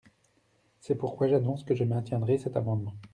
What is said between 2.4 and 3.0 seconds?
amendement.